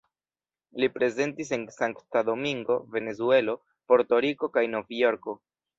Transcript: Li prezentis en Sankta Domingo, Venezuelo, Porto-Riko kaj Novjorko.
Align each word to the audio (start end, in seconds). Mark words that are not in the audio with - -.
Li 0.83 0.89
prezentis 0.95 1.53
en 1.57 1.67
Sankta 1.75 2.25
Domingo, 2.31 2.81
Venezuelo, 2.97 3.59
Porto-Riko 3.93 4.55
kaj 4.59 4.71
Novjorko. 4.79 5.43